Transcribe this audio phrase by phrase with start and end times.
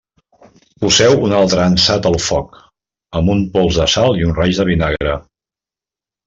[0.85, 2.57] Poseu un altre ansat al foc,
[3.21, 5.15] amb un pols de sal i un raig de vinagre.